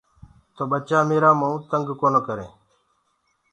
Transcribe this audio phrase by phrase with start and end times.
[0.55, 2.51] نآ تو ٻچآ ميرآ مئون تنگ ڪرسيٚ